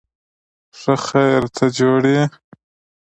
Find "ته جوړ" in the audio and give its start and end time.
1.55-2.01